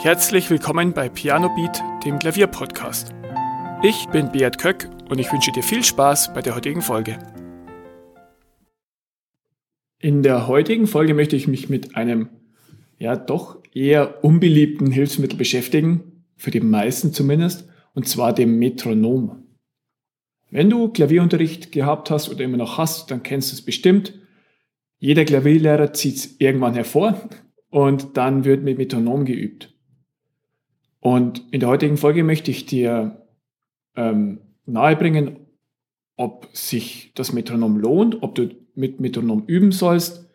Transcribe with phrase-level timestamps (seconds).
[0.00, 3.12] Herzlich willkommen bei Piano Beat, dem Klavierpodcast.
[3.82, 7.18] Ich bin Beat Köck und ich wünsche dir viel Spaß bei der heutigen Folge.
[9.98, 12.28] In der heutigen Folge möchte ich mich mit einem
[13.00, 19.48] ja doch eher unbeliebten Hilfsmittel beschäftigen, für die meisten zumindest, und zwar dem Metronom.
[20.48, 24.14] Wenn du Klavierunterricht gehabt hast oder immer noch hast, dann kennst du es bestimmt.
[25.00, 27.20] Jeder Klavierlehrer zieht es irgendwann hervor
[27.70, 29.74] und dann wird mit Metronom geübt.
[31.00, 33.26] Und in der heutigen Folge möchte ich dir
[33.96, 35.46] ähm, nahebringen,
[36.16, 40.28] ob sich das Metronom lohnt, ob du mit Metronom üben sollst,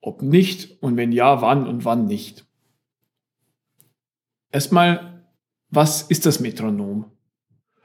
[0.00, 2.46] ob nicht und wenn ja, wann und wann nicht.
[4.52, 5.24] Erstmal,
[5.70, 7.06] was ist das Metronom?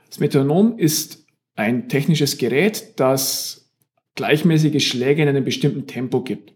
[0.10, 3.72] Das Metronom ist ein technisches Gerät, das
[4.16, 6.54] gleichmäßige Schläge in einem bestimmten Tempo gibt.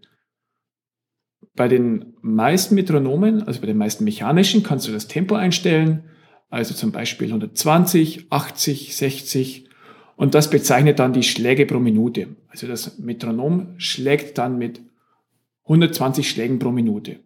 [1.56, 6.04] Bei den meisten Metronomen, also bei den meisten mechanischen, kannst du das Tempo einstellen,
[6.50, 9.68] also zum Beispiel 120, 80, 60
[10.16, 12.36] und das bezeichnet dann die Schläge pro Minute.
[12.48, 14.80] Also das Metronom schlägt dann mit
[15.64, 17.20] 120 Schlägen pro Minute.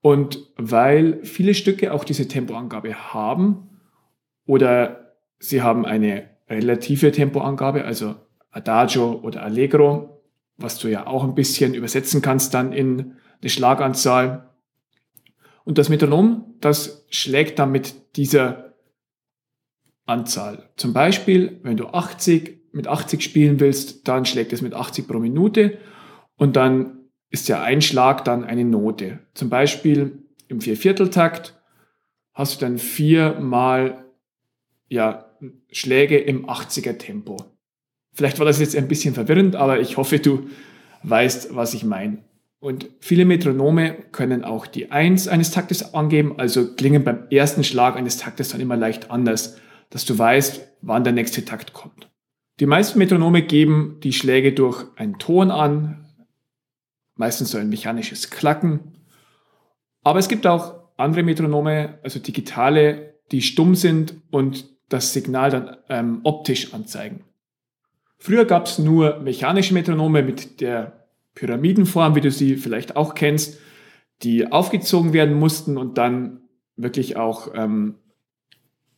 [0.00, 3.68] Und weil viele Stücke auch diese Tempoangabe haben
[4.46, 8.16] oder sie haben eine relative Tempoangabe, also
[8.50, 10.11] Adagio oder Allegro,
[10.56, 14.50] was du ja auch ein bisschen übersetzen kannst dann in eine Schlaganzahl.
[15.64, 18.74] Und das Metronom, das schlägt dann mit dieser
[20.06, 20.70] Anzahl.
[20.76, 25.18] Zum Beispiel, wenn du 80 mit 80 spielen willst, dann schlägt es mit 80 pro
[25.18, 25.78] Minute
[26.36, 26.98] und dann
[27.30, 29.20] ist der Einschlag dann eine Note.
[29.34, 31.60] Zum Beispiel im Viervierteltakt
[32.32, 34.04] hast du dann viermal
[34.88, 35.30] ja,
[35.70, 37.51] Schläge im 80er Tempo.
[38.12, 40.48] Vielleicht war das jetzt ein bisschen verwirrend, aber ich hoffe, du
[41.02, 42.18] weißt, was ich meine.
[42.60, 47.96] Und viele Metronome können auch die Eins eines Taktes angeben, also klingen beim ersten Schlag
[47.96, 49.58] eines Taktes dann immer leicht anders,
[49.90, 52.08] dass du weißt, wann der nächste Takt kommt.
[52.60, 56.06] Die meisten Metronome geben die Schläge durch einen Ton an,
[57.16, 58.92] meistens so ein mechanisches Klacken.
[60.04, 65.76] Aber es gibt auch andere Metronome, also digitale, die stumm sind und das Signal dann
[65.88, 67.24] ähm, optisch anzeigen.
[68.22, 73.58] Früher gab es nur mechanische Metronome mit der Pyramidenform, wie du sie vielleicht auch kennst,
[74.22, 76.42] die aufgezogen werden mussten und dann
[76.76, 77.96] wirklich auch ähm,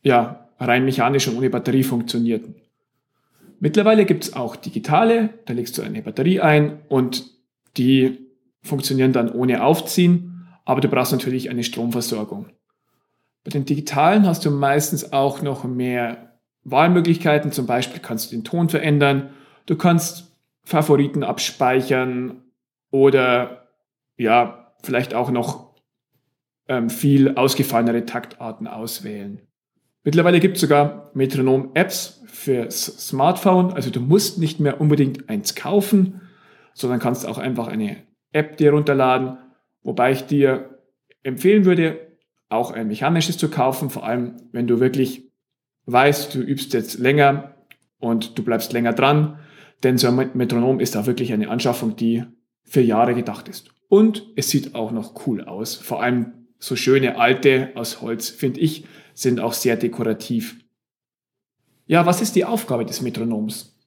[0.03, 2.53] ja, rein mechanisch und ohne Batterie funktionierten.
[3.59, 7.25] Mittlerweile gibt es auch digitale, da legst du eine Batterie ein und
[7.77, 8.27] die
[8.61, 12.49] funktionieren dann ohne Aufziehen, aber du brauchst natürlich eine Stromversorgung.
[13.43, 16.34] Bei den digitalen hast du meistens auch noch mehr
[16.65, 19.29] Wahlmöglichkeiten, zum Beispiel kannst du den Ton verändern,
[19.67, 22.41] du kannst Favoriten abspeichern
[22.91, 23.67] oder
[24.17, 25.75] ja, vielleicht auch noch
[26.67, 29.41] ähm, viel ausgefallenere Taktarten auswählen.
[30.03, 36.21] Mittlerweile gibt es sogar Metronom-Apps für Smartphone, also du musst nicht mehr unbedingt eins kaufen,
[36.73, 37.97] sondern kannst auch einfach eine
[38.31, 39.37] App dir runterladen,
[39.83, 40.79] wobei ich dir
[41.23, 41.99] empfehlen würde,
[42.49, 45.31] auch ein mechanisches zu kaufen, vor allem wenn du wirklich
[45.85, 47.55] weißt, du übst jetzt länger
[47.99, 49.39] und du bleibst länger dran,
[49.83, 52.23] denn so ein Metronom ist auch wirklich eine Anschaffung, die
[52.63, 53.69] für Jahre gedacht ist.
[53.87, 55.75] Und es sieht auch noch cool aus.
[55.75, 60.57] Vor allem so schöne alte aus Holz, finde ich, sind auch sehr dekorativ.
[61.85, 63.77] Ja, was ist die Aufgabe des Metronoms?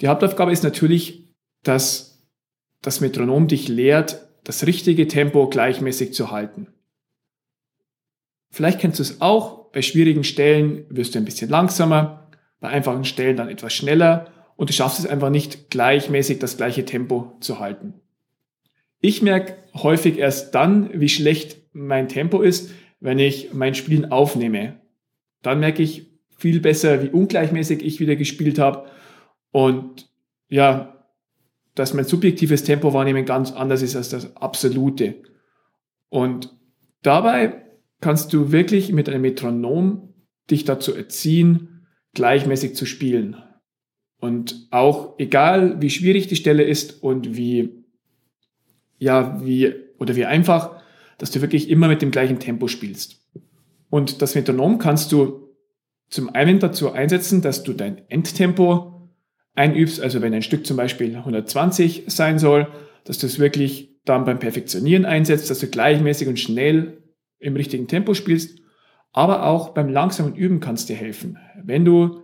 [0.00, 2.26] Die Hauptaufgabe ist natürlich, dass
[2.82, 6.68] das Metronom dich lehrt, das richtige Tempo gleichmäßig zu halten.
[8.50, 12.28] Vielleicht kennst du es auch, bei schwierigen Stellen wirst du ein bisschen langsamer,
[12.60, 16.84] bei einfachen Stellen dann etwas schneller und du schaffst es einfach nicht gleichmäßig das gleiche
[16.84, 17.94] Tempo zu halten.
[19.00, 24.80] Ich merke häufig erst dann, wie schlecht mein Tempo ist, wenn ich mein Spielen aufnehme.
[25.42, 28.86] Dann merke ich viel besser, wie ungleichmäßig ich wieder gespielt habe
[29.52, 30.10] und
[30.48, 31.06] ja,
[31.74, 35.14] dass mein subjektives Tempo wahrnehmen ganz anders ist als das absolute.
[36.08, 36.54] Und
[37.02, 37.62] dabei
[38.00, 40.14] kannst du wirklich mit einem Metronom
[40.50, 43.36] dich dazu erziehen, gleichmäßig zu spielen.
[44.18, 47.84] Und auch egal, wie schwierig die Stelle ist und wie,
[48.98, 50.82] ja, wie, oder wie einfach,
[51.18, 53.26] dass du wirklich immer mit dem gleichen Tempo spielst.
[53.88, 55.48] Und das Metronom kannst du
[56.08, 59.10] zum einen dazu einsetzen, dass du dein Endtempo
[59.54, 62.68] einübst, also wenn ein Stück zum Beispiel 120 sein soll,
[63.04, 66.99] dass du es wirklich dann beim Perfektionieren einsetzt, dass du gleichmäßig und schnell
[67.40, 68.60] im richtigen Tempo spielst,
[69.12, 71.38] aber auch beim langsamen Üben kannst dir helfen.
[71.62, 72.22] Wenn du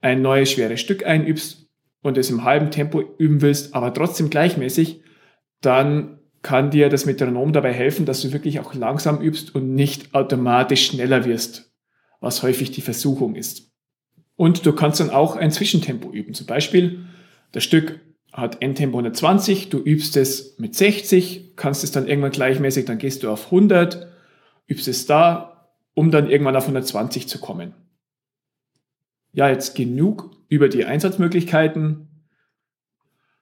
[0.00, 1.68] ein neues schweres Stück einübst
[2.00, 5.02] und es im halben Tempo üben willst, aber trotzdem gleichmäßig,
[5.60, 10.14] dann kann dir das Metronom dabei helfen, dass du wirklich auch langsam übst und nicht
[10.14, 11.72] automatisch schneller wirst,
[12.20, 13.70] was häufig die Versuchung ist.
[14.34, 16.34] Und du kannst dann auch ein Zwischentempo üben.
[16.34, 17.04] Zum Beispiel,
[17.52, 18.00] das Stück
[18.32, 23.22] hat Endtempo 120, du übst es mit 60, kannst es dann irgendwann gleichmäßig, dann gehst
[23.22, 24.08] du auf 100,
[24.66, 27.74] übst es da, um dann irgendwann auf 120 zu kommen.
[29.32, 32.08] Ja, jetzt genug über die Einsatzmöglichkeiten.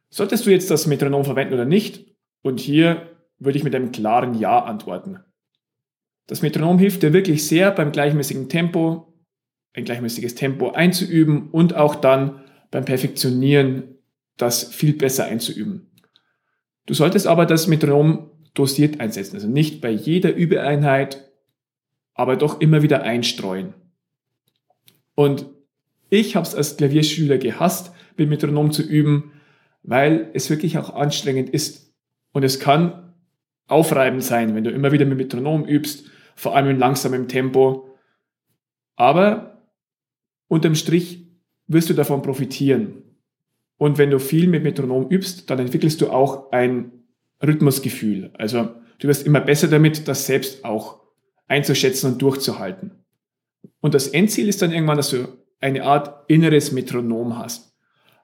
[0.08, 2.14] Solltest du jetzt das Metronom verwenden oder nicht?
[2.42, 3.08] Und hier
[3.38, 5.20] würde ich mit einem klaren Ja antworten.
[6.26, 9.12] Das Metronom hilft dir wirklich sehr beim gleichmäßigen Tempo,
[9.72, 13.96] ein gleichmäßiges Tempo einzuüben und auch dann beim Perfektionieren
[14.36, 15.90] das viel besser einzuüben.
[16.86, 21.30] Du solltest aber das Metronom dosiert einsetzen, also nicht bei jeder Übeeinheit,
[22.14, 23.74] aber doch immer wieder einstreuen.
[25.14, 25.46] Und
[26.08, 29.32] ich habe es als Klavierschüler gehasst, mit Metronom zu üben,
[29.82, 31.94] weil es wirklich auch anstrengend ist.
[32.32, 33.14] Und es kann
[33.68, 37.88] aufreibend sein, wenn du immer wieder mit Metronom übst, vor allem in langsamem Tempo.
[38.96, 39.62] Aber
[40.48, 41.26] unterm Strich
[41.68, 43.02] wirst du davon profitieren.
[43.76, 46.99] Und wenn du viel mit Metronom übst, dann entwickelst du auch ein
[47.42, 48.30] Rhythmusgefühl.
[48.34, 51.00] Also du wirst immer besser damit, das selbst auch
[51.48, 52.92] einzuschätzen und durchzuhalten.
[53.80, 55.28] Und das Endziel ist dann irgendwann, dass du
[55.60, 57.74] eine Art inneres Metronom hast.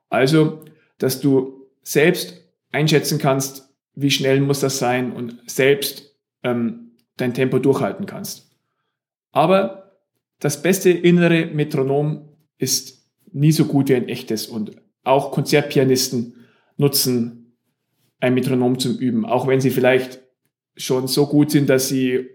[0.09, 0.65] Also,
[0.99, 7.59] dass du selbst einschätzen kannst, wie schnell muss das sein und selbst ähm, dein Tempo
[7.59, 8.51] durchhalten kannst.
[9.33, 9.99] Aber
[10.39, 12.29] das beste innere Metronom
[12.59, 16.47] ist nie so gut wie ein echtes und auch Konzertpianisten
[16.77, 17.46] nutzen
[18.21, 20.21] ein Metronom zum Üben, auch wenn sie vielleicht
[20.77, 22.29] schon so gut sind, dass sie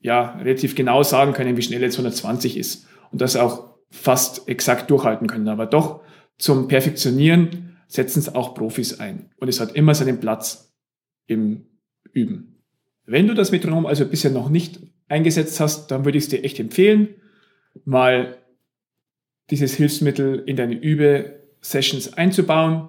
[0.00, 4.90] ja relativ genau sagen können, wie schnell jetzt 120 ist und das auch fast exakt
[4.90, 5.48] durchhalten können.
[5.48, 6.02] Aber doch
[6.38, 10.74] zum Perfektionieren setzen es auch Profis ein und es hat immer seinen Platz
[11.26, 11.66] im
[12.12, 12.62] Üben.
[13.04, 16.44] Wenn du das Metronom also bisher noch nicht eingesetzt hast, dann würde ich es dir
[16.44, 17.08] echt empfehlen,
[17.84, 18.38] mal
[19.50, 22.88] dieses Hilfsmittel in deine Übe-Sessions einzubauen.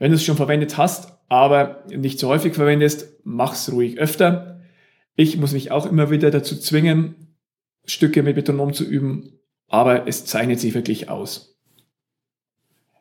[0.00, 4.62] Wenn du es schon verwendet hast, aber nicht so häufig verwendest, mach's ruhig öfter.
[5.14, 7.36] Ich muss mich auch immer wieder dazu zwingen,
[7.84, 9.38] Stücke mit Metronom zu üben,
[9.68, 11.60] aber es zeichnet sich wirklich aus.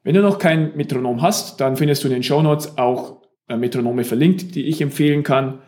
[0.03, 3.55] Wenn du noch kein Metronom hast, dann findest du in den Show Notes auch äh,
[3.55, 5.61] Metronome verlinkt, die ich empfehlen kann.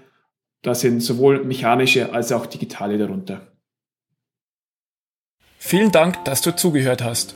[0.64, 3.48] Da sind sowohl mechanische als auch digitale darunter.
[5.58, 7.36] Vielen Dank, dass du zugehört hast.